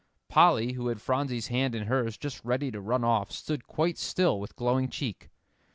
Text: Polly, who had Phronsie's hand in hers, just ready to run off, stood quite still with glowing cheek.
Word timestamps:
Polly, 0.29 0.71
who 0.73 0.87
had 0.87 0.99
Phronsie's 0.99 1.49
hand 1.49 1.75
in 1.75 1.85
hers, 1.85 2.17
just 2.17 2.43
ready 2.43 2.71
to 2.71 2.81
run 2.81 3.03
off, 3.03 3.31
stood 3.31 3.67
quite 3.67 3.99
still 3.99 4.39
with 4.39 4.55
glowing 4.55 4.89
cheek. 4.89 5.29